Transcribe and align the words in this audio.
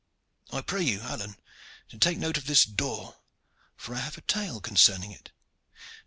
I 0.51 0.61
pray 0.61 0.81
you, 0.81 1.01
Alleyne, 1.01 1.35
to 1.89 1.97
take 1.99 2.17
note 2.17 2.35
of 2.35 2.47
this 2.47 2.65
door, 2.65 3.17
for 3.77 3.93
I 3.93 3.99
have 3.99 4.17
a 4.17 4.21
tale 4.21 4.59
concerning 4.59 5.11
it." 5.11 5.29